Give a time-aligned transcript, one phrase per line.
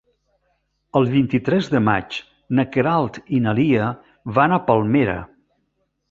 [0.99, 2.17] El vint-i-tres de maig
[2.59, 3.89] na Queralt i na Lia
[4.39, 5.19] van a Palmera.